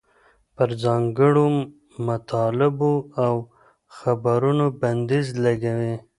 [0.55, 1.47] پر ځانګړو
[2.07, 2.93] مطالبو
[3.25, 3.33] او
[3.97, 5.95] خبرونو بندیز لګوي.